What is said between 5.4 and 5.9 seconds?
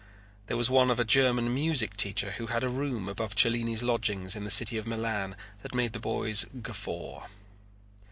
that